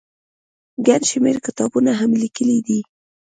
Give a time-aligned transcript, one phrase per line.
[0.87, 2.79] ګڼ شمېر کتابونه هم ليکلي دي